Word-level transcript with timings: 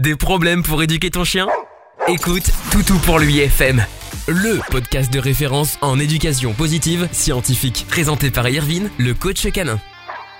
Des 0.00 0.16
problèmes 0.16 0.62
pour 0.62 0.82
éduquer 0.82 1.10
ton 1.10 1.24
chien? 1.24 1.46
Écoute 2.08 2.50
Toutou 2.72 2.96
pour 3.00 3.18
lui 3.18 3.40
FM, 3.40 3.84
le 4.28 4.58
podcast 4.70 5.12
de 5.12 5.18
référence 5.18 5.76
en 5.82 5.98
éducation 5.98 6.54
positive 6.54 7.06
scientifique, 7.12 7.84
présenté 7.86 8.30
par 8.30 8.48
Irvine, 8.48 8.88
le 8.96 9.12
coach 9.12 9.46
canin. 9.52 9.78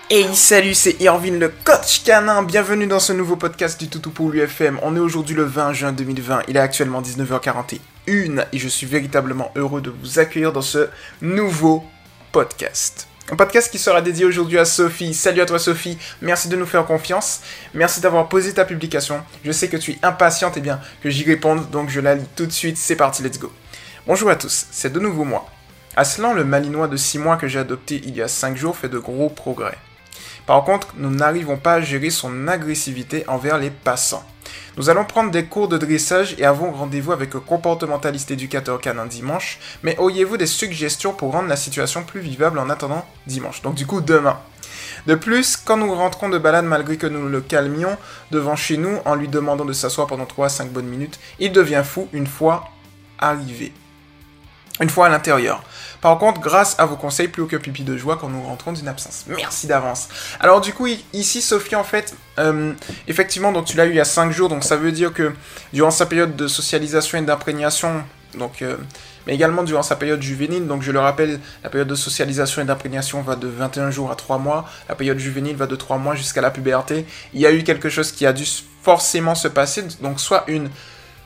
Hey 0.08 0.34
salut, 0.34 0.72
c'est 0.72 0.98
Irvine 1.02 1.38
le 1.38 1.50
coach 1.50 2.04
canin, 2.04 2.42
bienvenue 2.42 2.86
dans 2.86 3.00
ce 3.00 3.12
nouveau 3.12 3.36
podcast 3.36 3.78
du 3.78 3.88
Toutou 3.88 4.08
pour 4.08 4.30
l'UFM. 4.30 4.80
On 4.82 4.96
est 4.96 5.00
aujourd'hui 5.00 5.36
le 5.36 5.44
20 5.44 5.74
juin 5.74 5.92
2020, 5.92 6.44
il 6.48 6.56
est 6.56 6.60
actuellement 6.60 7.02
19h41 7.02 8.46
et 8.52 8.58
je 8.58 8.68
suis 8.68 8.86
véritablement 8.86 9.52
heureux 9.56 9.82
de 9.82 9.90
vous 9.90 10.18
accueillir 10.18 10.54
dans 10.54 10.62
ce 10.62 10.88
nouveau 11.20 11.84
podcast. 12.32 13.09
Un 13.32 13.36
podcast 13.36 13.70
qui 13.70 13.78
sera 13.78 14.02
dédié 14.02 14.24
aujourd'hui 14.24 14.58
à 14.58 14.64
Sophie. 14.64 15.14
Salut 15.14 15.40
à 15.40 15.46
toi 15.46 15.60
Sophie, 15.60 15.96
merci 16.20 16.48
de 16.48 16.56
nous 16.56 16.66
faire 16.66 16.84
confiance. 16.84 17.42
Merci 17.74 18.00
d'avoir 18.00 18.28
posé 18.28 18.52
ta 18.52 18.64
publication. 18.64 19.22
Je 19.44 19.52
sais 19.52 19.68
que 19.68 19.76
tu 19.76 19.92
es 19.92 19.98
impatiente 20.02 20.56
et 20.56 20.60
bien 20.60 20.80
que 21.00 21.10
j'y 21.10 21.22
réponde, 21.22 21.70
donc 21.70 21.90
je 21.90 22.00
la 22.00 22.16
lis 22.16 22.26
tout 22.34 22.46
de 22.46 22.50
suite. 22.50 22.76
C'est 22.76 22.96
parti, 22.96 23.22
let's 23.22 23.38
go. 23.38 23.52
Bonjour 24.08 24.30
à 24.30 24.34
tous, 24.34 24.66
c'est 24.72 24.92
de 24.92 24.98
nouveau 24.98 25.22
moi. 25.22 25.46
Aslan, 25.94 26.34
le 26.34 26.44
malinois 26.44 26.88
de 26.88 26.96
6 26.96 27.18
mois 27.18 27.36
que 27.36 27.46
j'ai 27.46 27.60
adopté 27.60 28.02
il 28.04 28.16
y 28.16 28.22
a 28.22 28.26
5 28.26 28.56
jours, 28.56 28.76
fait 28.76 28.88
de 28.88 28.98
gros 28.98 29.28
progrès. 29.28 29.78
Par 30.44 30.64
contre, 30.64 30.88
nous 30.96 31.10
n'arrivons 31.10 31.56
pas 31.56 31.74
à 31.74 31.80
gérer 31.80 32.10
son 32.10 32.48
agressivité 32.48 33.22
envers 33.28 33.58
les 33.58 33.70
passants. 33.70 34.24
Nous 34.76 34.88
allons 34.88 35.04
prendre 35.04 35.30
des 35.30 35.44
cours 35.44 35.68
de 35.68 35.78
dressage 35.78 36.34
et 36.38 36.44
avons 36.44 36.72
rendez-vous 36.72 37.12
avec 37.12 37.34
un 37.34 37.40
comportementaliste 37.40 38.30
éducateur 38.30 38.80
canin 38.80 39.06
dimanche, 39.06 39.58
mais 39.82 39.96
auriez-vous 39.98 40.36
des 40.36 40.46
suggestions 40.46 41.12
pour 41.12 41.32
rendre 41.32 41.48
la 41.48 41.56
situation 41.56 42.04
plus 42.04 42.20
vivable 42.20 42.58
en 42.58 42.70
attendant 42.70 43.04
dimanche? 43.26 43.62
Donc 43.62 43.74
du 43.74 43.86
coup 43.86 44.00
demain. 44.00 44.38
De 45.06 45.14
plus, 45.14 45.56
quand 45.56 45.76
nous 45.76 45.94
rentrons 45.94 46.28
de 46.28 46.38
balade 46.38 46.64
malgré 46.64 46.96
que 46.96 47.06
nous 47.06 47.28
le 47.28 47.40
calmions 47.40 47.96
devant 48.30 48.56
chez 48.56 48.76
nous 48.76 48.98
en 49.04 49.14
lui 49.14 49.28
demandant 49.28 49.64
de 49.64 49.72
s'asseoir 49.72 50.06
pendant 50.06 50.26
3 50.26 50.46
à 50.46 50.48
5 50.48 50.70
bonnes 50.70 50.86
minutes, 50.86 51.18
il 51.38 51.52
devient 51.52 51.82
fou 51.84 52.08
une 52.12 52.26
fois 52.26 52.68
arrivé. 53.18 53.72
Une 54.80 54.88
fois 54.90 55.06
à 55.06 55.08
l'intérieur. 55.08 55.62
Par 56.00 56.16
contre, 56.18 56.40
grâce 56.40 56.74
à 56.78 56.86
vos 56.86 56.96
conseils, 56.96 57.28
plus 57.28 57.42
aucun 57.42 57.58
pipi 57.58 57.84
de 57.84 57.96
joie 57.96 58.16
quand 58.16 58.28
nous 58.28 58.42
rentrons 58.42 58.72
d'une 58.72 58.88
absence. 58.88 59.24
Merci 59.28 59.66
d'avance. 59.66 60.08
Alors 60.40 60.60
du 60.60 60.72
coup, 60.72 60.86
ici, 61.12 61.42
Sophie, 61.42 61.76
en 61.76 61.84
fait, 61.84 62.14
euh, 62.38 62.72
effectivement, 63.06 63.52
tu 63.62 63.76
l'as 63.76 63.86
eu 63.86 63.90
il 63.90 63.96
y 63.96 64.00
a 64.00 64.04
5 64.04 64.30
jours, 64.30 64.48
donc 64.48 64.64
ça 64.64 64.76
veut 64.76 64.92
dire 64.92 65.12
que 65.12 65.34
durant 65.72 65.90
sa 65.90 66.06
période 66.06 66.36
de 66.36 66.48
socialisation 66.48 67.18
et 67.18 67.22
d'imprégnation, 67.22 68.02
euh, 68.62 68.76
mais 69.26 69.34
également 69.34 69.62
durant 69.62 69.82
sa 69.82 69.96
période 69.96 70.22
juvénile, 70.22 70.66
donc 70.66 70.82
je 70.82 70.92
le 70.92 71.00
rappelle, 71.00 71.40
la 71.62 71.68
période 71.68 71.88
de 71.88 71.94
socialisation 71.94 72.62
et 72.62 72.64
d'imprégnation 72.64 73.20
va 73.20 73.36
de 73.36 73.48
21 73.48 73.90
jours 73.90 74.10
à 74.10 74.14
3 74.14 74.38
mois, 74.38 74.66
la 74.88 74.94
période 74.94 75.18
juvénile 75.18 75.56
va 75.56 75.66
de 75.66 75.76
3 75.76 75.98
mois 75.98 76.14
jusqu'à 76.14 76.40
la 76.40 76.50
puberté. 76.50 77.04
Il 77.34 77.40
y 77.40 77.46
a 77.46 77.52
eu 77.52 77.62
quelque 77.62 77.90
chose 77.90 78.12
qui 78.12 78.24
a 78.24 78.32
dû 78.32 78.44
forcément 78.82 79.34
se 79.34 79.48
passer, 79.48 79.84
donc 80.00 80.18
soit 80.18 80.44
une 80.46 80.70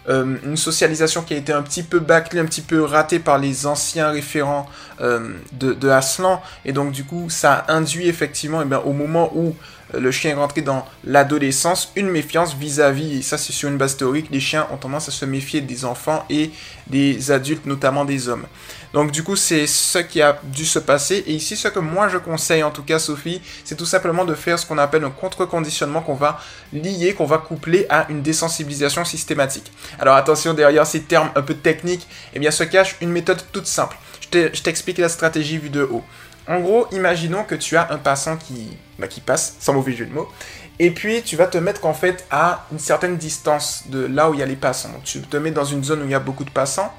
euh, 0.09 0.37
une 0.45 0.57
socialisation 0.57 1.23
qui 1.23 1.35
a 1.35 1.37
été 1.37 1.53
un 1.53 1.63
petit 1.63 1.83
peu 1.83 1.99
bâclée, 1.99 2.41
un 2.41 2.45
petit 2.45 2.61
peu 2.61 2.83
ratée 2.83 3.19
par 3.19 3.39
les 3.39 3.67
anciens 3.67 4.11
référents 4.11 4.69
euh, 5.01 5.31
de, 5.53 5.73
de, 5.73 5.89
Aslan. 5.89 6.43
Et 6.65 6.73
donc, 6.73 6.93
du 6.93 7.05
coup, 7.05 7.31
ça 7.31 7.65
induit 7.69 8.09
effectivement, 8.09 8.61
eh 8.61 8.67
bien, 8.67 8.81
au 8.81 8.93
moment 8.93 9.31
où 9.35 9.57
euh, 9.95 10.01
le 10.01 10.11
chien 10.11 10.33
est 10.33 10.35
rentré 10.35 10.61
dans 10.61 10.87
l'adolescence, 11.05 11.91
une 11.97 12.09
méfiance 12.09 12.55
vis-à-vis, 12.55 13.19
et 13.19 13.23
ça 13.23 13.39
c'est 13.39 13.53
sur 13.53 13.69
une 13.69 13.79
base 13.79 13.97
théorique, 13.97 14.29
les 14.31 14.41
chiens 14.41 14.67
ont 14.73 14.77
tendance 14.77 15.09
à 15.09 15.13
se 15.13 15.25
méfier 15.25 15.61
des 15.61 15.85
enfants 15.85 16.25
et 16.29 16.51
des 16.87 17.31
adultes, 17.31 17.67
notamment 17.67 18.05
des 18.05 18.29
hommes. 18.29 18.45
Donc 18.95 19.11
du 19.11 19.25
coup, 19.25 19.35
c'est 19.35 19.67
ce 19.67 19.99
qui 19.99 20.23
a 20.23 20.39
dû 20.45 20.65
se 20.65 20.79
passer. 20.79 21.25
Et 21.27 21.33
ici, 21.33 21.57
ce 21.57 21.67
que 21.67 21.81
moi 21.81 22.09
je 22.09 22.17
conseille, 22.17 22.63
en 22.63 22.71
tout 22.71 22.85
cas 22.85 23.01
Sophie, 23.01 23.43
c'est 23.65 23.75
tout 23.75 23.87
simplement 23.87 24.25
de 24.25 24.35
faire 24.35 24.57
ce 24.57 24.65
qu'on 24.65 24.79
appelle 24.79 25.03
un 25.03 25.11
contre-conditionnement 25.11 26.01
qu'on 26.01 26.15
va 26.15 26.41
lier, 26.73 27.13
qu'on 27.13 27.27
va 27.27 27.39
coupler 27.39 27.87
à 27.91 28.07
une 28.09 28.23
désensibilisation 28.23 29.05
systématique. 29.05 29.73
Alors 29.99 30.15
attention, 30.15 30.55
derrière 30.55 30.87
ces 30.87 31.03
termes 31.03 31.31
un 31.35 31.43
peu 31.43 31.55
techniques, 31.55 32.07
eh 32.35 32.39
bien 32.39 32.53
se 32.53 32.63
cache 32.63 32.95
une 33.01 33.11
méthode 33.11 33.43
toute 33.51 33.67
simple. 33.67 33.97
Je 34.33 34.63
t'explique 34.63 34.99
la 34.99 35.09
stratégie 35.09 35.59
vue 35.59 35.71
de 35.71 35.83
haut. 35.83 36.05
En 36.47 36.61
gros, 36.61 36.87
imaginons 36.93 37.43
que 37.43 37.57
tu 37.57 37.77
as 37.77 37.91
un 37.91 37.99
passant 37.99 38.37
qui, 38.37 38.77
bah, 39.01 39.09
qui 39.09 39.21
passe, 39.21 39.57
sans 39.59 39.73
mauvais 39.73 39.93
jeu 39.93 40.07
de 40.07 40.13
mots, 40.13 40.29
et 40.79 40.93
puis 40.93 41.23
tu 41.23 41.35
vas 41.35 41.47
te 41.47 41.59
mettre 41.59 41.85
en 41.87 41.95
fait 41.95 42.27
à 42.31 42.67
une 42.71 42.79
certaine 42.79 43.17
distance 43.17 43.85
de 43.87 44.07
là 44.07 44.31
où 44.31 44.35
il 44.35 44.41
y 44.41 44.43
a 44.43 44.47
les 44.47 44.55
passants. 44.55 44.91
Donc, 44.91 45.03
tu 45.03 45.21
te 45.21 45.37
mets 45.37 45.51
dans 45.51 45.65
une 45.65 45.83
zone 45.83 46.03
où 46.03 46.05
il 46.05 46.11
y 46.11 46.15
a 46.15 46.21
beaucoup 46.21 46.45
de 46.45 46.51
passants, 46.51 46.93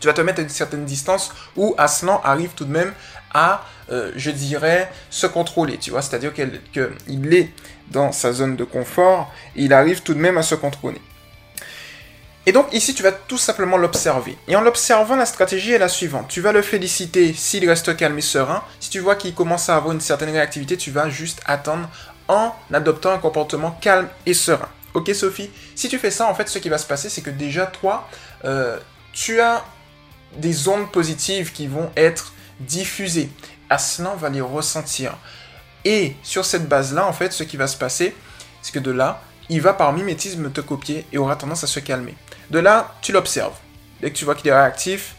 tu 0.00 0.06
vas 0.06 0.12
te 0.12 0.20
mettre 0.20 0.40
à 0.40 0.42
une 0.42 0.48
certaine 0.48 0.84
distance 0.84 1.32
où 1.56 1.74
Aslan 1.78 2.20
arrive 2.24 2.50
tout 2.56 2.64
de 2.64 2.72
même 2.72 2.92
à, 3.32 3.64
euh, 3.90 4.12
je 4.16 4.30
dirais, 4.30 4.90
se 5.10 5.26
contrôler, 5.26 5.78
tu 5.78 5.90
vois, 5.90 6.02
c'est-à-dire 6.02 6.32
qu'il 6.32 7.34
est 7.34 7.50
dans 7.90 8.12
sa 8.12 8.32
zone 8.32 8.56
de 8.56 8.64
confort 8.64 9.32
et 9.56 9.64
il 9.64 9.72
arrive 9.72 10.02
tout 10.02 10.14
de 10.14 10.20
même 10.20 10.38
à 10.38 10.42
se 10.42 10.54
contrôler. 10.54 11.00
Et 12.46 12.52
donc 12.52 12.66
ici, 12.72 12.94
tu 12.94 13.02
vas 13.02 13.12
tout 13.12 13.38
simplement 13.38 13.78
l'observer. 13.78 14.36
Et 14.48 14.56
en 14.56 14.60
l'observant, 14.60 15.16
la 15.16 15.24
stratégie 15.24 15.72
est 15.72 15.78
la 15.78 15.88
suivante. 15.88 16.28
Tu 16.28 16.42
vas 16.42 16.52
le 16.52 16.60
féliciter 16.60 17.32
s'il 17.32 17.66
reste 17.66 17.96
calme 17.96 18.18
et 18.18 18.22
serein. 18.22 18.62
Si 18.80 18.90
tu 18.90 19.00
vois 19.00 19.16
qu'il 19.16 19.34
commence 19.34 19.70
à 19.70 19.76
avoir 19.76 19.94
une 19.94 20.00
certaine 20.00 20.30
réactivité, 20.30 20.76
tu 20.76 20.90
vas 20.90 21.08
juste 21.08 21.40
attendre 21.46 21.88
en 22.28 22.54
adoptant 22.72 23.12
un 23.12 23.18
comportement 23.18 23.70
calme 23.80 24.08
et 24.26 24.34
serein. 24.34 24.68
Ok 24.92 25.10
Sophie? 25.14 25.50
Si 25.74 25.88
tu 25.88 25.98
fais 25.98 26.10
ça, 26.10 26.26
en 26.26 26.34
fait, 26.34 26.48
ce 26.48 26.58
qui 26.58 26.68
va 26.68 26.78
se 26.78 26.86
passer, 26.86 27.08
c'est 27.08 27.22
que 27.22 27.30
déjà, 27.30 27.66
toi, 27.66 28.08
euh, 28.44 28.78
tu 29.12 29.40
as 29.40 29.64
des 30.36 30.68
ondes 30.68 30.90
positives 30.90 31.52
qui 31.52 31.66
vont 31.66 31.90
être 31.96 32.32
diffusées. 32.60 33.30
Aslan 33.70 34.16
va 34.16 34.30
les 34.30 34.40
ressentir. 34.40 35.16
Et 35.84 36.14
sur 36.22 36.44
cette 36.44 36.68
base-là, 36.68 37.06
en 37.06 37.12
fait, 37.12 37.32
ce 37.32 37.42
qui 37.42 37.56
va 37.56 37.66
se 37.66 37.76
passer, 37.76 38.14
c'est 38.62 38.72
que 38.72 38.78
de 38.78 38.90
là, 38.90 39.22
il 39.48 39.60
va 39.60 39.74
par 39.74 39.92
mimétisme 39.92 40.50
te 40.50 40.60
copier 40.60 41.06
et 41.12 41.18
aura 41.18 41.36
tendance 41.36 41.64
à 41.64 41.66
se 41.66 41.80
calmer. 41.80 42.14
De 42.50 42.58
là, 42.58 42.94
tu 43.02 43.12
l'observes. 43.12 43.54
Dès 44.00 44.10
que 44.10 44.16
tu 44.16 44.24
vois 44.24 44.34
qu'il 44.34 44.48
est 44.48 44.54
réactif, 44.54 45.16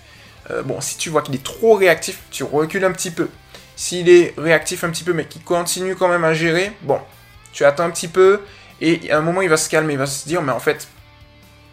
euh, 0.52 0.64
bon, 0.64 0.82
si 0.82 0.98
tu 0.98 1.10
vois 1.10 1.22
qu'il 1.22 1.36
est 1.36 1.44
trop 1.44 1.76
réactif, 1.76 2.20
tu 2.32 2.44
recules 2.44 2.86
un 2.86 2.92
petit 2.92 3.12
peu. 3.12 3.30
S'il 3.76 4.10
est 4.10 4.34
réactif 4.38 4.84
un 4.84 4.90
petit 4.90 5.04
peu, 5.04 5.14
mais 5.14 5.26
qu'il 5.26 5.44
continue 5.44 5.96
quand 5.96 6.08
même 6.08 6.24
à 6.24 6.34
gérer, 6.34 6.72
bon, 6.84 7.00
tu 7.52 7.66
attends 7.66 7.84
un 7.84 7.90
petit 7.90 8.08
peu, 8.08 8.42
et 8.82 9.12
à 9.12 9.18
un 9.18 9.22
moment, 9.22 9.42
il 9.42 9.50
va 9.50 9.58
se 9.58 9.70
calmer, 9.70 9.94
il 9.94 10.00
va 10.00 10.06
se 10.06 10.28
dire, 10.28 10.42
mais 10.42 10.52
en 10.52 10.60
fait, 10.60 10.88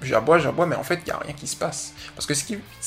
j'aboie, 0.05 0.39
j'aboie, 0.39 0.67
mais 0.67 0.77
en 0.77 0.83
fait, 0.83 1.01
il 1.03 1.05
n'y 1.05 1.11
a 1.11 1.19
rien 1.19 1.33
qui 1.33 1.47
se 1.47 1.57
passe. 1.57 1.93
Parce 2.15 2.27
que 2.27 2.35
ce 2.35 2.45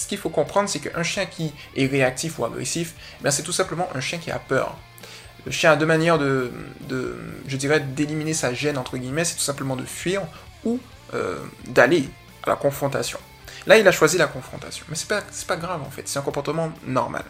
qu'il 0.08 0.18
faut 0.18 0.30
comprendre, 0.30 0.70
c'est 0.70 0.80
qu'un 0.80 1.04
chien 1.04 1.26
qui 1.26 1.54
est 1.76 1.86
réactif 1.88 2.40
ou 2.40 2.46
agressif, 2.46 2.94
ben, 3.22 3.32
c'est 3.32 3.44
tout 3.44 3.52
simplement 3.52 3.90
un 3.96 4.00
chien 4.00 4.18
qui 4.18 4.32
a 4.32 4.40
peur. 4.40 4.78
Le 5.46 5.52
chien 5.52 5.72
a 5.72 5.76
deux 5.76 5.86
manières 5.86 6.18
de, 6.18 6.52
de 6.88 7.18
je 7.48 7.58
dirais, 7.58 7.80
d'éliminer 7.80 8.34
sa 8.34 8.54
gêne, 8.54 8.78
entre 8.78 8.98
guillemets, 8.98 9.26
c'est 9.26 9.36
tout 9.36 9.42
simplement 9.42 9.76
de 9.76 9.86
fuir 9.86 10.24
ou 10.64 10.80
euh, 11.14 11.38
d'aller 11.68 12.10
à 12.44 12.50
la 12.50 12.56
confrontation. 12.56 13.20
Là, 13.68 13.78
il 13.78 13.88
a 13.88 13.92
choisi 13.92 14.18
la 14.18 14.28
confrontation. 14.28 14.86
Mais 14.90 14.96
c'est 14.96 15.08
pas, 15.08 15.22
pas 15.48 15.58
grave, 15.58 15.82
en 15.82 15.90
fait, 15.90 16.08
c'est 16.08 16.20
un 16.20 16.24
comportement 16.24 16.72
normal. 16.86 17.24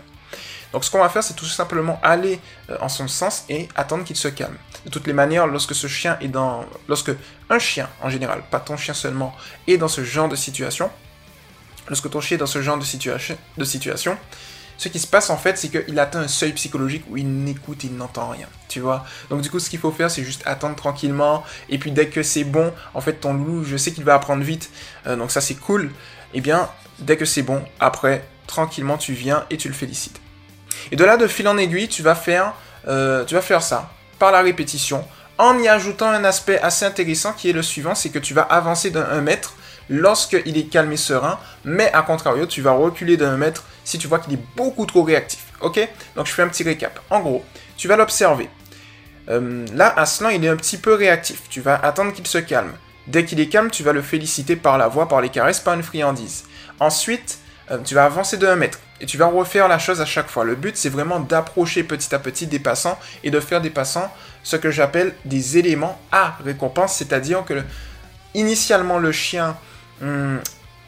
Donc 0.74 0.84
ce 0.84 0.92
qu'on 0.92 1.00
va 1.00 1.10
faire, 1.10 1.24
c'est 1.24 1.36
tout 1.36 1.46
simplement 1.46 2.00
aller 2.04 2.40
euh, 2.70 2.78
en 2.82 2.90
son 2.90 3.08
sens 3.08 3.46
et 3.50 3.68
attendre 3.76 4.04
qu'il 4.04 4.16
se 4.16 4.28
calme. 4.28 4.56
De 4.86 4.90
toutes 4.90 5.08
les 5.08 5.14
manières, 5.14 5.48
lorsque 5.48 5.76
ce 5.76 5.88
chien 5.88 6.18
est 6.22 6.28
dans... 6.28 6.66
Lorsque 6.88 7.12
un 7.50 7.60
chien, 7.60 7.90
en 8.02 8.10
général, 8.10 8.44
pas 8.50 8.60
ton 8.60 8.78
chien 8.78 8.94
seulement, 8.94 9.36
est 9.68 9.78
dans 9.78 9.88
ce 9.88 10.04
genre 10.04 10.30
de 10.30 10.36
situation, 10.36 10.90
lorsque 11.88 12.10
ton 12.10 12.22
chien 12.22 12.36
est 12.36 12.40
dans 12.40 12.46
ce 12.46 12.62
genre 12.62 12.78
de, 12.78 12.84
situation, 13.66 14.18
ce 14.78 14.90
qui 14.90 15.00
se 15.00 15.08
passe 15.08 15.30
en 15.30 15.38
fait, 15.38 15.58
c'est 15.58 15.70
qu'il 15.70 15.98
atteint 16.00 16.22
un 16.22 16.28
seuil 16.28 16.54
psychologique 16.54 17.04
où 17.10 17.18
il 17.18 17.44
n'écoute, 17.44 17.84
il 17.84 17.96
n'entend 17.96 18.30
rien, 18.30 18.48
tu 18.68 18.80
vois. 18.80 19.06
Donc 19.30 19.42
du 19.42 19.50
coup, 19.50 19.60
ce 19.60 19.70
qu'il 19.70 19.80
faut 19.80 19.92
faire, 19.92 20.12
c'est 20.12 20.24
juste 20.24 20.42
attendre 20.46 20.76
tranquillement. 20.76 21.44
Et 21.70 21.78
puis 21.78 21.92
dès 21.92 22.10
que 22.10 22.24
c'est 22.24 22.44
bon, 22.44 22.74
en 22.94 23.02
fait, 23.02 23.14
ton 23.14 23.34
loup, 23.34 23.64
je 23.64 23.78
sais 23.78 23.92
qu'il 23.92 24.04
va 24.04 24.16
apprendre 24.16 24.44
vite, 24.44 24.72
euh, 25.08 25.16
donc 25.16 25.32
ça 25.32 25.42
c'est 25.42 25.56
cool. 25.56 25.86
Et 26.34 26.40
eh 26.40 26.42
bien, 26.42 26.70
dès 27.00 27.16
que 27.16 27.24
c'est 27.24 27.44
bon, 27.44 27.64
après, 27.80 28.28
tranquillement, 28.48 28.98
tu 28.98 29.14
viens 29.14 29.46
et 29.50 29.58
tu 29.58 29.70
le 29.70 29.74
félicites. 29.74 30.20
Et 30.92 30.96
de 30.96 31.04
là, 31.04 31.18
de 31.18 31.28
fil 31.28 31.48
en 31.48 31.58
aiguille, 31.58 31.88
tu 31.88 32.04
vas 32.04 32.16
faire, 32.16 32.54
euh, 32.88 33.26
tu 33.26 33.36
vas 33.36 33.42
faire 33.42 33.62
ça 33.62 33.90
par 34.20 34.32
la 34.32 34.42
répétition, 34.42 35.06
en 35.38 35.60
y 35.60 35.68
ajoutant 35.68 36.08
un 36.08 36.24
aspect 36.24 36.60
assez 36.62 36.86
intéressant 36.86 37.34
qui 37.34 37.50
est 37.50 37.54
le 37.54 37.62
suivant, 37.62 37.96
c'est 37.96 38.10
que 38.10 38.20
tu 38.20 38.34
vas 38.34 38.44
avancer 38.44 38.90
d'un 38.90 39.22
mètre 39.22 39.56
lorsqu'il 39.90 40.58
est 40.58 40.70
calme 40.70 40.92
et 40.92 40.98
serein, 40.98 41.40
mais 41.64 41.92
à 41.92 42.02
contrario, 42.02 42.46
tu 42.46 42.62
vas 42.62 42.72
reculer 42.72 43.18
d'un 43.18 43.38
mètre 43.38 43.66
si 43.84 43.98
tu 43.98 44.08
vois 44.08 44.20
qu'il 44.20 44.34
est 44.34 44.44
beaucoup 44.56 44.86
trop 44.86 45.04
réactif. 45.04 45.44
Ok? 45.62 45.80
Donc 46.16 46.26
je 46.26 46.32
fais 46.32 46.42
un 46.42 46.48
petit 46.48 46.64
récap. 46.64 47.00
En 47.10 47.20
gros, 47.20 47.44
tu 47.78 47.88
vas 47.88 47.98
l'observer. 47.98 48.50
Euh, 49.30 49.66
là, 49.74 49.94
Aslan, 49.98 50.30
il 50.30 50.44
est 50.46 50.50
un 50.50 50.56
petit 50.56 50.78
peu 50.78 50.94
réactif. 50.94 51.44
Tu 51.50 51.62
vas 51.62 51.76
attendre 51.76 52.14
qu'il 52.14 52.26
se 52.28 52.38
calme. 52.38 52.72
Dès 53.08 53.26
qu'il 53.26 53.40
est 53.40 53.48
calme, 53.50 53.70
tu 53.70 53.84
vas 53.84 53.94
le 53.94 54.02
féliciter 54.02 54.56
par 54.56 54.78
la 54.78 54.88
voix, 54.88 55.08
par 55.08 55.22
les 55.22 55.30
caresses, 55.30 55.60
par 55.60 55.74
une 55.74 55.84
friandise. 55.84 56.46
Ensuite, 56.80 57.40
euh, 57.72 57.78
tu 57.84 57.94
vas 57.94 58.06
avancer 58.06 58.38
de 58.38 58.48
1 58.48 58.56
mètre 58.56 58.80
et 59.02 59.06
tu 59.06 59.18
vas 59.18 59.28
refaire 59.28 59.68
la 59.68 59.80
chose 59.80 60.02
à 60.02 60.06
chaque 60.06 60.30
fois. 60.30 60.44
Le 60.46 60.56
but, 60.56 60.78
c'est 60.78 60.90
vraiment 60.90 61.20
d'approcher 61.20 61.84
petit 61.84 62.14
à 62.16 62.20
petit 62.20 62.48
des 62.48 62.60
passants 62.60 62.98
et 63.24 63.32
de 63.32 63.40
faire 63.40 63.62
des 63.62 63.70
passants 63.70 64.12
ce 64.44 64.56
que 64.56 64.72
j'appelle 64.72 65.14
des 65.26 65.58
éléments 65.58 66.00
à 66.12 66.38
récompense, 66.44 66.96
c'est-à-dire 66.96 67.44
que 67.46 67.64
initialement 68.34 69.00
le 69.00 69.12
chien 69.12 69.58
hum, 70.02 70.40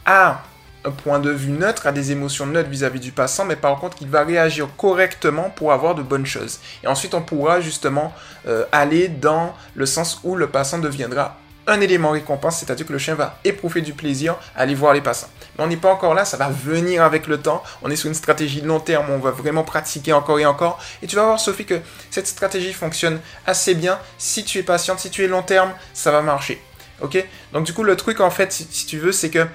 a 0.06 0.44
un 0.86 0.92
point 0.92 1.19
de 1.19 1.31
vue 1.31 1.51
neutre, 1.51 1.88
a 1.88 1.92
des 1.92 2.12
émotions 2.12 2.45
neutres 2.45 2.69
vis-à-vis 2.69 3.00
du 3.00 3.12
passant, 3.12 3.45
mais 3.45 3.56
par 3.56 3.77
contre 3.80 3.98
il 4.01 4.07
va 4.07 4.24
réagir 4.24 4.69
correctement 4.77 5.50
pour 5.50 5.74
avoir 5.74 5.95
de 5.95 6.03
bonnes 6.03 6.25
choses. 6.25 6.60
Et 6.83 6.88
ensuite 6.88 7.13
on 7.13 7.21
pourra 7.21 7.60
justement 7.60 8.13
euh, 8.48 8.63
aller 8.71 9.07
dans 9.07 9.56
le 9.75 9.86
sens 9.86 10.21
où 10.24 10.36
le 10.36 10.48
passant 10.48 10.77
deviendra 10.77 11.38
un 11.67 11.81
élément 11.81 12.11
récompense, 12.11 12.59
c'est-à-dire 12.59 12.85
que 12.85 12.93
le 12.93 12.99
chien 12.99 13.15
va 13.15 13.39
éprouver 13.43 13.81
du 13.81 13.93
plaisir 13.93 14.35
à 14.55 14.61
aller 14.61 14.75
voir 14.75 14.93
les 14.93 15.01
passants. 15.01 15.29
Mais 15.57 15.63
on 15.63 15.67
n'est 15.67 15.77
pas 15.77 15.91
encore 15.91 16.13
là, 16.13 16.25
ça 16.25 16.37
va 16.37 16.49
venir 16.49 17.03
avec 17.03 17.27
le 17.27 17.39
temps. 17.39 17.61
On 17.81 17.91
est 17.91 17.95
sur 17.95 18.07
une 18.07 18.15
stratégie 18.15 18.61
long 18.61 18.79
terme, 18.79 19.07
on 19.09 19.19
va 19.19 19.31
vraiment 19.31 19.63
pratiquer 19.63 20.13
encore 20.13 20.39
et 20.39 20.45
encore. 20.45 20.79
Et 21.01 21.07
tu 21.07 21.15
vas 21.15 21.25
voir, 21.25 21.39
Sophie, 21.39 21.65
que 21.65 21.79
cette 22.09 22.27
stratégie 22.27 22.73
fonctionne 22.73 23.19
assez 23.45 23.75
bien. 23.75 23.99
Si 24.17 24.43
tu 24.43 24.57
es 24.59 24.63
patiente, 24.63 24.99
si 24.99 25.09
tu 25.09 25.23
es 25.23 25.27
long 25.27 25.43
terme, 25.43 25.73
ça 25.93 26.11
va 26.11 26.21
marcher. 26.21 26.61
Ok? 27.01 27.23
Donc 27.53 27.65
du 27.65 27.73
coup, 27.73 27.83
le 27.83 27.95
truc, 27.95 28.21
en 28.21 28.31
fait, 28.31 28.51
si, 28.51 28.85
tu 28.85 28.97
veux, 28.97 29.11
c'est 29.11 29.29
que 29.29 29.45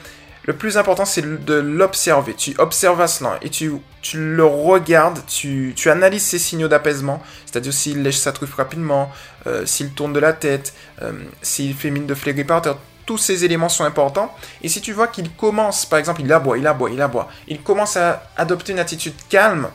le 0.45 0.55
plus 0.55 0.77
important, 0.77 1.05
c'est 1.05 1.45
de 1.45 1.55
l'observer. 1.55 2.35
Tu 2.35 2.55
observes 2.59 3.01
Aslan 3.01 3.35
et 3.43 3.51
tu, 3.51 3.71
le 4.15 4.45
regardes, 4.45 5.21
tu, 5.27 5.75
analyses 5.87 6.25
ses 6.25 6.39
signaux 6.39 6.69
d'apaisement, 6.69 7.23
c'est-à-dire 7.47 7.73
s'il 7.73 8.03
lèche 8.03 8.17
sa 8.17 8.33
truffe 8.33 8.55
rapidement, 8.55 9.11
euh, 9.47 9.65
s'il 9.67 9.93
tourne 9.93 10.13
de 10.13 10.19
la 10.19 10.33
tête, 10.33 10.75
euh, 11.03 11.13
s'il 11.43 11.75
fait 11.75 11.91
mine 11.91 12.07
de 12.07 12.15
flairer 12.15 12.45
par 12.45 12.63
terre. 12.63 12.77
Tous 13.07 13.19
ces 13.19 13.45
éléments 13.45 13.69
sont 13.69 13.85
importants. 13.85 14.35
Et 14.63 14.69
si 14.69 14.81
tu 14.81 14.93
vois 14.93 15.09
qu'il 15.09 15.31
commence, 15.31 15.87
par 15.87 15.99
exemple, 15.99 16.23
il 16.23 16.33
aboie, 16.33 16.59
il 16.59 16.67
aboie, 16.67 16.91
il 16.91 17.01
aboie, 17.01 17.29
il 17.49 17.61
commence 17.61 17.97
à 17.97 18.25
adopter 18.37 18.73
une 18.73 18.79
attitude 18.79 19.15
calme, 19.29 19.69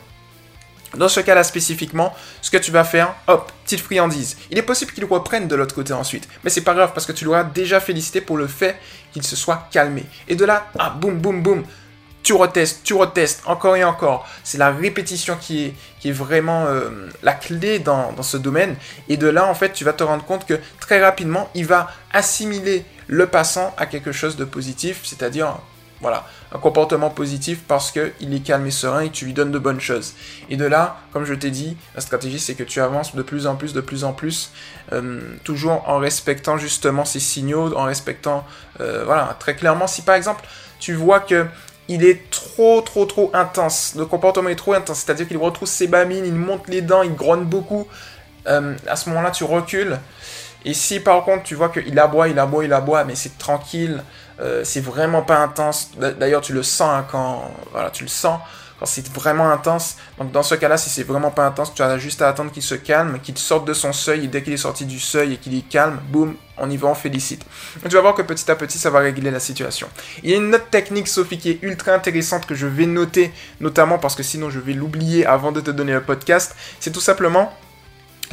dans 0.96 1.08
ce 1.08 1.20
cas-là 1.20 1.44
spécifiquement, 1.44 2.14
ce 2.40 2.50
que 2.50 2.56
tu 2.56 2.70
vas 2.70 2.84
faire, 2.84 3.14
hop, 3.26 3.52
petite 3.64 3.80
friandise. 3.80 4.36
Il 4.50 4.58
est 4.58 4.62
possible 4.62 4.92
qu'il 4.92 5.04
reprenne 5.04 5.48
de 5.48 5.54
l'autre 5.54 5.74
côté 5.74 5.92
ensuite, 5.92 6.28
mais 6.44 6.50
c'est 6.50 6.62
pas 6.62 6.74
grave 6.74 6.92
parce 6.94 7.06
que 7.06 7.12
tu 7.12 7.24
l'auras 7.24 7.44
déjà 7.44 7.80
félicité 7.80 8.20
pour 8.20 8.36
le 8.36 8.46
fait 8.46 8.76
qu'il 9.12 9.22
se 9.22 9.36
soit 9.36 9.68
calmé. 9.70 10.04
Et 10.28 10.36
de 10.36 10.44
là, 10.44 10.70
ah, 10.78 10.90
boum, 10.90 11.18
boum, 11.18 11.42
boum, 11.42 11.64
tu 12.22 12.32
retestes, 12.34 12.82
tu 12.84 12.94
retestes, 12.94 13.42
encore 13.46 13.76
et 13.76 13.84
encore. 13.84 14.26
C'est 14.44 14.58
la 14.58 14.70
répétition 14.70 15.36
qui 15.40 15.72
est, 16.04 16.10
vraiment 16.10 16.66
euh, 16.66 17.08
la 17.22 17.32
clé 17.32 17.78
dans, 17.78 18.22
ce 18.22 18.36
domaine. 18.36 18.76
Et 19.08 19.16
de 19.16 19.28
là, 19.28 19.46
en 19.46 19.54
fait, 19.54 19.72
tu 19.72 19.84
vas 19.84 19.92
te 19.92 20.04
rendre 20.04 20.24
compte 20.24 20.46
que 20.46 20.58
très 20.80 21.02
rapidement, 21.02 21.48
il 21.54 21.66
va 21.66 21.90
assimiler 22.12 22.84
le 23.06 23.26
passant 23.26 23.74
à 23.78 23.86
quelque 23.86 24.12
chose 24.12 24.36
de 24.36 24.44
positif, 24.44 25.00
c'est-à-dire 25.04 25.58
voilà, 26.00 26.26
un 26.52 26.58
comportement 26.58 27.10
positif 27.10 27.60
parce 27.66 27.90
qu'il 27.90 28.34
est 28.34 28.40
calme 28.44 28.66
et 28.66 28.70
serein 28.70 29.00
et 29.00 29.10
tu 29.10 29.24
lui 29.24 29.32
donnes 29.32 29.50
de 29.50 29.58
bonnes 29.58 29.80
choses. 29.80 30.14
Et 30.48 30.56
de 30.56 30.64
là, 30.64 30.98
comme 31.12 31.24
je 31.24 31.34
t'ai 31.34 31.50
dit, 31.50 31.76
la 31.94 32.00
stratégie 32.00 32.38
c'est 32.38 32.54
que 32.54 32.62
tu 32.62 32.80
avances 32.80 33.14
de 33.14 33.22
plus 33.22 33.46
en 33.46 33.56
plus, 33.56 33.72
de 33.72 33.80
plus 33.80 34.04
en 34.04 34.12
plus, 34.12 34.52
euh, 34.92 35.20
toujours 35.44 35.88
en 35.88 35.98
respectant 35.98 36.56
justement 36.56 37.04
ces 37.04 37.20
signaux, 37.20 37.76
en 37.76 37.84
respectant, 37.84 38.46
euh, 38.80 39.04
voilà, 39.04 39.36
très 39.40 39.56
clairement, 39.56 39.86
si 39.86 40.02
par 40.02 40.14
exemple 40.14 40.44
tu 40.78 40.94
vois 40.94 41.20
que 41.20 41.46
il 41.88 42.04
est 42.04 42.30
trop, 42.30 42.82
trop, 42.82 43.06
trop 43.06 43.30
intense, 43.32 43.94
le 43.96 44.04
comportement 44.04 44.50
est 44.50 44.56
trop 44.56 44.74
intense, 44.74 45.00
c'est-à-dire 45.00 45.26
qu'il 45.26 45.38
retrouve 45.38 45.66
ses 45.66 45.88
bamines, 45.88 46.26
il 46.26 46.34
monte 46.34 46.68
les 46.68 46.82
dents, 46.82 47.02
il 47.02 47.14
grogne 47.14 47.44
beaucoup, 47.44 47.88
euh, 48.46 48.76
à 48.86 48.94
ce 48.94 49.08
moment-là 49.08 49.30
tu 49.30 49.44
recules. 49.44 49.98
Et 50.64 50.74
si 50.74 51.00
par 51.00 51.24
contre 51.24 51.44
tu 51.44 51.54
vois 51.54 51.68
qu'il 51.68 51.98
aboie, 51.98 52.28
il 52.28 52.38
aboie, 52.38 52.64
il 52.64 52.72
aboie, 52.72 53.04
mais 53.04 53.14
c'est 53.14 53.38
tranquille, 53.38 54.02
euh, 54.40 54.62
c'est 54.64 54.80
vraiment 54.80 55.22
pas 55.22 55.38
intense. 55.38 55.90
D'ailleurs, 55.96 56.40
tu 56.40 56.52
le 56.52 56.62
sens 56.62 56.90
hein, 56.90 57.06
quand, 57.10 57.50
voilà, 57.72 57.90
tu 57.90 58.04
le 58.04 58.08
sens 58.08 58.40
quand 58.78 58.86
c'est 58.86 59.08
vraiment 59.12 59.50
intense. 59.50 59.96
Donc 60.18 60.30
dans 60.30 60.42
ce 60.42 60.54
cas-là, 60.54 60.76
si 60.76 60.88
c'est 60.88 61.02
vraiment 61.02 61.30
pas 61.30 61.46
intense, 61.46 61.74
tu 61.74 61.82
as 61.82 61.98
juste 61.98 62.22
à 62.22 62.28
attendre 62.28 62.52
qu'il 62.52 62.62
se 62.62 62.76
calme, 62.76 63.18
qu'il 63.20 63.36
sorte 63.36 63.66
de 63.66 63.72
son 63.72 63.92
seuil. 63.92 64.24
Et 64.24 64.28
dès 64.28 64.42
qu'il 64.42 64.52
est 64.52 64.58
sorti 64.58 64.84
du 64.84 65.00
seuil 65.00 65.34
et 65.34 65.36
qu'il 65.36 65.56
est 65.56 65.68
calme, 65.68 65.98
boum, 66.10 66.36
on 66.56 66.70
y 66.70 66.76
va, 66.76 66.88
on 66.88 66.94
félicite. 66.94 67.44
tu 67.82 67.88
vas 67.88 68.00
voir 68.00 68.14
que 68.14 68.22
petit 68.22 68.48
à 68.50 68.54
petit, 68.54 68.78
ça 68.78 68.90
va 68.90 69.00
régler 69.00 69.30
la 69.30 69.40
situation. 69.40 69.88
Il 70.22 70.30
y 70.30 70.34
a 70.34 70.36
une 70.36 70.54
autre 70.54 70.68
technique, 70.70 71.08
Sophie, 71.08 71.38
qui 71.38 71.50
est 71.50 71.58
ultra 71.62 71.92
intéressante 71.92 72.46
que 72.46 72.54
je 72.54 72.66
vais 72.66 72.86
noter, 72.86 73.32
notamment 73.60 73.98
parce 73.98 74.14
que 74.14 74.22
sinon 74.22 74.50
je 74.50 74.60
vais 74.60 74.74
l'oublier 74.74 75.26
avant 75.26 75.52
de 75.52 75.60
te 75.60 75.70
donner 75.70 75.92
le 75.92 76.02
podcast. 76.02 76.54
C'est 76.78 76.92
tout 76.92 77.00
simplement 77.00 77.52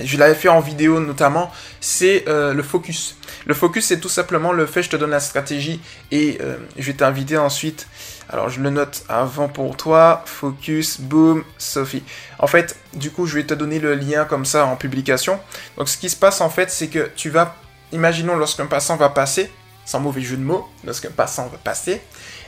je 0.03 0.17
l'avais 0.17 0.35
fait 0.35 0.49
en 0.49 0.59
vidéo 0.59 0.99
notamment, 0.99 1.51
c'est 1.79 2.25
euh, 2.27 2.53
le 2.53 2.63
focus. 2.63 3.15
Le 3.45 3.53
focus, 3.53 3.85
c'est 3.85 3.99
tout 3.99 4.09
simplement 4.09 4.51
le 4.51 4.65
fait, 4.65 4.83
je 4.83 4.89
te 4.89 4.95
donne 4.95 5.11
la 5.11 5.19
stratégie 5.19 5.79
et 6.11 6.37
euh, 6.41 6.57
je 6.77 6.87
vais 6.87 6.97
t'inviter 6.97 7.37
ensuite. 7.37 7.87
Alors, 8.29 8.49
je 8.49 8.59
le 8.59 8.71
note 8.71 9.03
avant 9.07 9.47
pour 9.47 9.77
toi. 9.77 10.23
Focus, 10.25 10.99
boom, 10.99 11.43
Sophie. 11.57 12.03
En 12.39 12.47
fait, 12.47 12.75
du 12.93 13.11
coup, 13.11 13.27
je 13.27 13.35
vais 13.35 13.43
te 13.43 13.53
donner 13.53 13.79
le 13.79 13.93
lien 13.93 14.25
comme 14.25 14.45
ça 14.45 14.65
en 14.65 14.75
publication. 14.75 15.39
Donc, 15.77 15.89
ce 15.89 15.97
qui 15.97 16.09
se 16.09 16.15
passe 16.15 16.41
en 16.41 16.49
fait, 16.49 16.71
c'est 16.71 16.87
que 16.87 17.11
tu 17.15 17.29
vas, 17.29 17.55
imaginons 17.91 18.35
lorsqu'un 18.35 18.65
passant 18.65 18.95
va 18.97 19.09
passer, 19.09 19.51
sans 19.85 19.99
mauvais 19.99 20.21
jeu 20.21 20.37
de 20.37 20.43
mots, 20.43 20.67
lorsqu'un 20.83 21.11
passant 21.11 21.47
va 21.47 21.57
passer, 21.57 22.01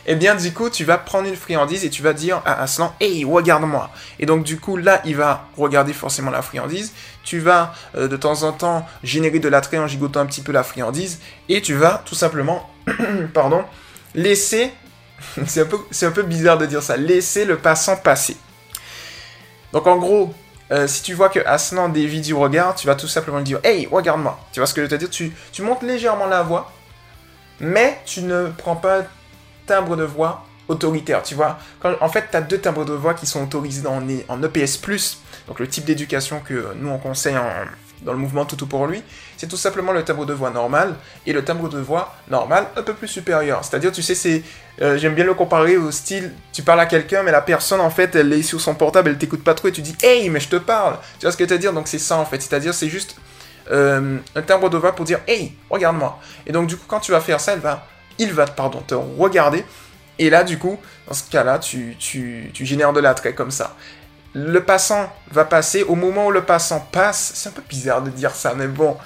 eh 0.09 0.15
bien 0.15 0.35
du 0.35 0.53
coup 0.53 0.69
tu 0.69 0.85
vas 0.85 0.97
prendre 0.97 1.27
une 1.27 1.35
friandise 1.35 1.83
et 1.83 1.89
tu 1.89 2.01
vas 2.01 2.13
dire 2.13 2.41
à 2.45 2.61
Aslan 2.61 2.95
hey 3.01 3.25
regarde-moi. 3.25 3.91
Et 4.19 4.25
donc 4.25 4.43
du 4.43 4.57
coup 4.59 4.77
là 4.77 5.01
il 5.05 5.17
va 5.17 5.49
regarder 5.57 5.91
forcément 5.91 6.31
la 6.31 6.41
friandise. 6.41 6.93
Tu 7.23 7.39
vas 7.39 7.73
euh, 7.95 8.07
de 8.07 8.15
temps 8.15 8.43
en 8.43 8.53
temps 8.53 8.87
générer 9.03 9.39
de 9.39 9.49
l'attrait 9.49 9.77
en 9.77 9.87
gigotant 9.87 10.21
un 10.21 10.25
petit 10.25 10.41
peu 10.41 10.53
la 10.53 10.63
friandise. 10.63 11.19
Et 11.49 11.61
tu 11.61 11.73
vas 11.73 12.01
tout 12.05 12.15
simplement 12.15 12.69
pardon 13.33 13.65
laisser 14.15 14.71
c'est 15.45 15.61
un 15.61 16.07
un 16.07 16.11
peu 16.11 16.23
bizarre 16.23 16.57
de 16.57 16.65
dire 16.65 16.81
ça 16.81 16.95
laisser 16.95 17.43
le 17.43 17.57
passant 17.57 17.97
passer. 17.97 18.37
Donc 19.73 19.87
en 19.87 19.97
gros 19.97 20.33
euh, 20.71 20.87
si 20.87 21.01
tu 21.01 21.13
vois 21.13 21.29
que 21.29 21.39
Aslan 21.45 21.89
dévie 21.89 22.21
du 22.21 22.33
regard, 22.33 22.75
tu 22.75 22.87
vas 22.87 22.95
tout 22.95 23.07
simplement 23.07 23.37
lui 23.37 23.45
dire 23.45 23.59
Hey, 23.63 23.87
regarde-moi. 23.89 24.37
Tu 24.51 24.59
vois 24.59 24.67
ce 24.67 24.73
que 24.73 24.81
je 24.81 24.87
veux 24.87 24.89
te 24.89 24.95
dire? 24.95 25.09
Tu, 25.09 25.31
tu 25.51 25.61
montes 25.61 25.81
légèrement 25.81 26.25
la 26.25 26.43
voix, 26.43 26.73
mais 27.59 27.99
tu 28.05 28.21
ne 28.21 28.47
prends 28.57 28.75
pas 28.75 29.03
timbre 29.67 29.95
de 29.95 30.03
voix 30.03 30.45
autoritaire, 30.67 31.23
tu 31.23 31.35
vois. 31.35 31.59
en 32.01 32.09
fait, 32.09 32.25
tu 32.31 32.37
as 32.37 32.41
deux 32.41 32.57
timbres 32.57 32.85
de 32.85 32.93
voix 32.93 33.13
qui 33.13 33.25
sont 33.25 33.43
autorisés 33.43 33.87
en, 33.87 34.01
en 34.27 34.43
EPS+, 34.43 34.81
donc 35.47 35.59
le 35.59 35.67
type 35.67 35.85
d'éducation 35.85 36.41
que 36.41 36.73
nous 36.75 36.89
on 36.89 36.97
conseille 36.97 37.35
dans 38.01 38.11
le 38.11 38.19
mouvement 38.19 38.45
Toutou 38.45 38.67
pour 38.67 38.85
lui, 38.87 39.01
c'est 39.37 39.47
tout 39.47 39.57
simplement 39.57 39.91
le 39.91 40.03
timbre 40.03 40.25
de 40.25 40.33
voix 40.33 40.49
normal 40.49 40.95
et 41.25 41.33
le 41.33 41.43
timbre 41.43 41.69
de 41.69 41.79
voix 41.79 42.15
normal 42.29 42.67
un 42.75 42.83
peu 42.83 42.93
plus 42.93 43.07
supérieur. 43.07 43.63
C'est-à-dire, 43.63 43.91
tu 43.91 44.01
sais, 44.01 44.15
c'est, 44.15 44.43
euh, 44.81 44.97
j'aime 44.97 45.15
bien 45.15 45.23
le 45.23 45.33
comparer 45.33 45.77
au 45.77 45.91
style, 45.91 46.33
tu 46.53 46.61
parles 46.61 46.79
à 46.79 46.85
quelqu'un, 46.85 47.23
mais 47.23 47.31
la 47.31 47.41
personne 47.41 47.81
en 47.81 47.89
fait, 47.89 48.15
elle 48.15 48.31
est 48.33 48.43
sur 48.43 48.61
son 48.61 48.75
portable, 48.75 49.09
elle 49.09 49.17
t'écoute 49.17 49.43
pas 49.43 49.53
trop 49.53 49.67
et 49.69 49.71
tu 49.71 49.81
dis, 49.81 49.95
hey, 50.03 50.29
mais 50.29 50.39
je 50.39 50.49
te 50.49 50.57
parle. 50.57 50.97
Tu 51.19 51.25
vois 51.25 51.31
ce 51.31 51.37
que 51.37 51.47
je 51.47 51.53
veux 51.53 51.59
dire? 51.59 51.73
Donc 51.73 51.87
c'est 51.87 51.99
ça 51.99 52.17
en 52.17 52.25
fait. 52.25 52.41
C'est-à-dire, 52.41 52.73
c'est 52.73 52.89
juste 52.89 53.15
euh, 53.71 54.17
un 54.35 54.41
timbre 54.41 54.69
de 54.69 54.77
voix 54.77 54.95
pour 54.95 55.05
dire, 55.05 55.19
hey, 55.27 55.53
regarde-moi. 55.69 56.19
Et 56.45 56.51
donc 56.51 56.67
du 56.67 56.77
coup, 56.77 56.85
quand 56.87 56.99
tu 56.99 57.11
vas 57.11 57.21
faire 57.21 57.39
ça, 57.39 57.53
elle 57.53 57.59
va 57.59 57.87
il 58.19 58.33
va 58.33 58.45
pardon, 58.45 58.81
te 58.81 58.95
regarder. 58.95 59.63
Et 60.19 60.29
là, 60.29 60.43
du 60.43 60.57
coup, 60.57 60.77
dans 61.07 61.13
ce 61.13 61.29
cas-là, 61.29 61.59
tu, 61.59 61.95
tu, 61.99 62.49
tu 62.53 62.65
génères 62.65 62.93
de 62.93 62.99
l'attrait 62.99 63.33
comme 63.33 63.51
ça. 63.51 63.75
Le 64.33 64.63
passant 64.63 65.11
va 65.31 65.45
passer. 65.45 65.83
Au 65.83 65.95
moment 65.95 66.27
où 66.27 66.31
le 66.31 66.43
passant 66.43 66.79
passe, 66.91 67.31
c'est 67.35 67.49
un 67.49 67.51
peu 67.51 67.63
bizarre 67.67 68.01
de 68.01 68.09
dire 68.09 68.31
ça, 68.31 68.53
mais 68.55 68.67
bon. 68.67 68.97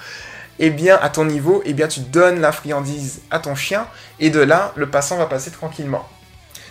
Eh 0.58 0.70
bien, 0.70 0.98
à 1.00 1.08
ton 1.08 1.24
niveau, 1.24 1.62
eh 1.64 1.72
bien, 1.72 1.88
tu 1.88 2.00
donnes 2.00 2.40
la 2.40 2.52
friandise 2.52 3.22
à 3.30 3.38
ton 3.38 3.54
chien. 3.54 3.86
Et 4.20 4.30
de 4.30 4.40
là, 4.40 4.72
le 4.76 4.88
passant 4.88 5.16
va 5.16 5.26
passer 5.26 5.50
tranquillement. 5.50 6.06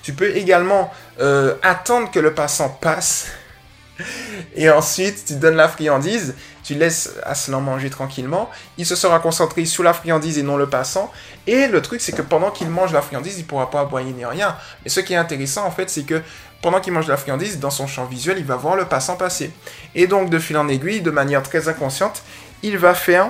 Tu 0.03 0.13
peux 0.13 0.35
également 0.35 0.91
euh, 1.19 1.55
attendre 1.61 2.09
que 2.09 2.19
le 2.19 2.33
passant 2.33 2.69
passe. 2.69 3.27
Et 4.55 4.69
ensuite, 4.69 5.25
tu 5.25 5.35
donnes 5.35 5.55
la 5.55 5.67
friandise 5.67 6.35
tu 6.63 6.75
laisses 6.75 7.11
Aslan 7.23 7.61
manger 7.61 7.89
tranquillement, 7.89 8.49
il 8.77 8.85
se 8.85 8.95
sera 8.95 9.19
concentré 9.19 9.65
sur 9.65 9.83
la 9.83 9.93
friandise 9.93 10.37
et 10.37 10.43
non 10.43 10.57
le 10.57 10.67
passant, 10.67 11.11
et 11.47 11.67
le 11.67 11.81
truc 11.81 12.01
c'est 12.01 12.11
que 12.11 12.21
pendant 12.21 12.51
qu'il 12.51 12.69
mange 12.69 12.93
la 12.93 13.01
friandise, 13.01 13.39
il 13.39 13.45
pourra 13.45 13.69
pas 13.69 13.81
aboyer 13.81 14.13
ni 14.13 14.25
rien. 14.25 14.55
Mais 14.83 14.89
ce 14.89 14.99
qui 14.99 15.13
est 15.13 15.17
intéressant 15.17 15.65
en 15.65 15.71
fait, 15.71 15.89
c'est 15.89 16.03
que 16.03 16.21
pendant 16.61 16.79
qu'il 16.79 16.93
mange 16.93 17.07
la 17.07 17.17
friandise, 17.17 17.59
dans 17.59 17.71
son 17.71 17.87
champ 17.87 18.05
visuel, 18.05 18.37
il 18.37 18.45
va 18.45 18.55
voir 18.55 18.75
le 18.75 18.85
passant 18.85 19.15
passer. 19.15 19.51
Et 19.95 20.07
donc 20.07 20.29
de 20.29 20.37
fil 20.37 20.57
en 20.57 20.67
aiguille, 20.67 21.01
de 21.01 21.11
manière 21.11 21.41
très 21.41 21.67
inconsciente, 21.67 22.23
il 22.61 22.77
va 22.77 22.93
faire, 22.93 23.25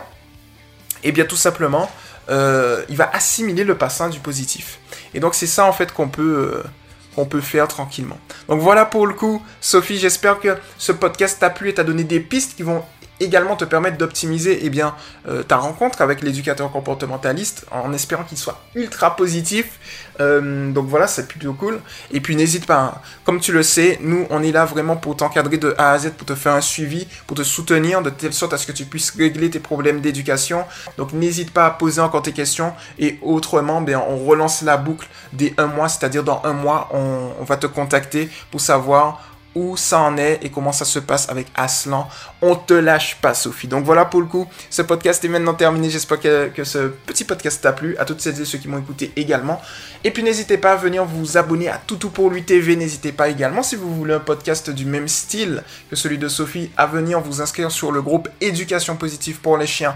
et 1.03 1.09
eh 1.09 1.11
bien 1.11 1.25
tout 1.25 1.37
simplement, 1.37 1.89
euh, 2.29 2.83
il 2.89 2.97
va 2.97 3.09
assimiler 3.13 3.63
le 3.63 3.77
passant 3.77 4.09
du 4.09 4.19
positif. 4.19 4.79
Et 5.13 5.19
donc 5.19 5.35
c'est 5.35 5.47
ça 5.47 5.65
en 5.65 5.73
fait 5.73 5.93
qu'on 5.93 6.09
peut... 6.09 6.63
Euh, 6.63 6.67
qu'on 7.15 7.25
peut 7.25 7.41
faire 7.41 7.67
tranquillement. 7.67 8.17
Donc 8.47 8.59
voilà 8.59 8.85
pour 8.85 9.07
le 9.07 9.13
coup, 9.13 9.41
Sophie, 9.59 9.97
j'espère 9.97 10.39
que 10.39 10.57
ce 10.77 10.91
podcast 10.91 11.37
t'a 11.39 11.49
plu 11.49 11.69
et 11.69 11.73
t'a 11.73 11.83
donné 11.83 12.03
des 12.03 12.19
pistes 12.19 12.55
qui 12.55 12.63
vont 12.63 12.83
également 13.21 13.55
te 13.55 13.65
permettre 13.65 13.97
d'optimiser 13.97 14.59
eh 14.63 14.69
bien, 14.69 14.95
euh, 15.27 15.43
ta 15.43 15.57
rencontre 15.57 16.01
avec 16.01 16.21
l'éducateur 16.21 16.71
comportementaliste 16.71 17.65
en 17.71 17.93
espérant 17.93 18.23
qu'il 18.23 18.37
soit 18.37 18.59
ultra 18.75 19.15
positif. 19.15 19.79
Euh, 20.19 20.71
donc 20.71 20.87
voilà, 20.87 21.07
c'est 21.07 21.27
plutôt 21.27 21.53
cool. 21.53 21.79
Et 22.11 22.19
puis 22.19 22.35
n'hésite 22.35 22.65
pas, 22.65 22.79
hein. 22.79 22.93
comme 23.23 23.39
tu 23.39 23.51
le 23.51 23.63
sais, 23.63 23.99
nous 24.01 24.25
on 24.29 24.43
est 24.43 24.51
là 24.51 24.65
vraiment 24.65 24.95
pour 24.95 25.15
t'encadrer 25.15 25.57
de 25.57 25.73
A 25.77 25.91
à 25.91 25.99
Z, 25.99 26.11
pour 26.11 26.25
te 26.25 26.35
faire 26.35 26.53
un 26.53 26.61
suivi, 26.61 27.07
pour 27.27 27.37
te 27.37 27.43
soutenir 27.43 28.01
de 28.01 28.09
telle 28.09 28.33
sorte 28.33 28.53
à 28.53 28.57
ce 28.57 28.67
que 28.67 28.71
tu 28.71 28.85
puisses 28.85 29.11
régler 29.11 29.49
tes 29.49 29.59
problèmes 29.59 30.01
d'éducation. 30.01 30.65
Donc 30.97 31.13
n'hésite 31.13 31.51
pas 31.51 31.65
à 31.67 31.71
poser 31.71 32.01
encore 32.01 32.21
tes 32.23 32.33
questions 32.33 32.73
et 32.99 33.19
autrement, 33.21 33.81
ben, 33.81 34.01
on 34.07 34.17
relance 34.17 34.61
la 34.61 34.77
boucle 34.77 35.07
dès 35.33 35.53
un 35.57 35.67
mois, 35.67 35.89
c'est-à-dire 35.89 36.23
dans 36.23 36.41
un 36.43 36.53
mois, 36.53 36.89
on 36.91 37.43
va 37.43 37.57
te 37.57 37.67
contacter 37.67 38.29
pour 38.49 38.61
savoir 38.61 39.30
où 39.55 39.75
ça 39.77 39.99
en 39.99 40.17
est 40.17 40.39
et 40.43 40.49
comment 40.49 40.71
ça 40.71 40.85
se 40.85 40.99
passe 40.99 41.29
avec 41.29 41.47
Aslan. 41.55 42.07
On 42.41 42.55
te 42.55 42.73
lâche 42.73 43.17
pas, 43.21 43.33
Sophie. 43.33 43.67
Donc 43.67 43.85
voilà 43.85 44.05
pour 44.05 44.21
le 44.21 44.27
coup, 44.27 44.47
ce 44.69 44.81
podcast 44.81 45.23
est 45.25 45.27
maintenant 45.27 45.53
terminé. 45.53 45.89
J'espère 45.89 46.19
que, 46.19 46.63
ce 46.63 46.89
petit 47.05 47.23
podcast 47.23 47.61
t'a 47.61 47.73
plu, 47.73 47.97
à 47.97 48.05
toutes 48.05 48.21
celles 48.21 48.39
et 48.39 48.45
ceux 48.45 48.57
qui 48.57 48.67
m'ont 48.67 48.79
écouté 48.79 49.11
également. 49.15 49.61
Et 50.03 50.11
puis 50.11 50.23
n'hésitez 50.23 50.57
pas 50.57 50.73
à 50.73 50.75
venir 50.75 51.05
vous 51.05 51.37
abonner 51.37 51.69
à 51.69 51.77
Toutou 51.77 52.09
pour 52.09 52.29
lui 52.29 52.43
TV. 52.43 52.75
N'hésitez 52.75 53.11
pas 53.11 53.29
également, 53.29 53.63
si 53.63 53.75
vous 53.75 53.93
voulez 53.93 54.13
un 54.13 54.19
podcast 54.19 54.69
du 54.69 54.85
même 54.85 55.07
style 55.07 55.63
que 55.89 55.95
celui 55.95 56.17
de 56.17 56.27
Sophie, 56.27 56.71
à 56.77 56.85
venir 56.85 57.19
vous 57.19 57.41
inscrire 57.41 57.71
sur 57.71 57.91
le 57.91 58.01
groupe 58.01 58.29
Éducation 58.39 58.95
positive 58.95 59.39
pour 59.39 59.57
les 59.57 59.67
chiens 59.67 59.95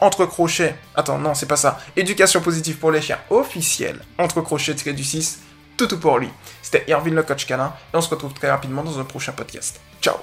entre 0.00 0.26
crochets. 0.26 0.76
Attends, 0.94 1.18
non, 1.18 1.34
c'est 1.34 1.46
pas 1.46 1.56
ça. 1.56 1.78
Éducation 1.96 2.40
positive 2.40 2.76
pour 2.76 2.90
les 2.90 3.00
chiens 3.00 3.18
officiel. 3.30 4.00
Entre 4.18 4.40
crochets 4.40 4.74
tiré 4.74 4.92
du 4.92 5.04
6. 5.04 5.40
Tout 5.76 5.86
tout 5.86 5.98
pour 5.98 6.18
lui. 6.18 6.28
C'était 6.62 6.84
Irvin 6.88 7.10
le 7.10 7.22
coach 7.22 7.46
canin. 7.46 7.72
Et 7.92 7.96
on 7.96 8.00
se 8.00 8.08
retrouve 8.08 8.32
très 8.32 8.50
rapidement 8.50 8.82
dans 8.82 8.98
un 8.98 9.04
prochain 9.04 9.32
podcast. 9.32 9.80
Ciao. 10.00 10.16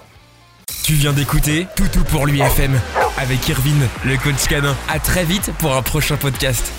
Tu 0.83 0.93
viens 0.93 1.13
d'écouter 1.13 1.67
Toutou 1.75 2.03
pour 2.03 2.25
lui 2.25 2.41
FM 2.41 2.79
avec 3.17 3.47
Irvine, 3.47 3.87
le 4.05 4.17
coach 4.17 4.47
canin. 4.47 4.75
À 4.89 4.99
très 4.99 5.23
vite 5.23 5.51
pour 5.59 5.75
un 5.75 5.81
prochain 5.81 6.17
podcast. 6.17 6.71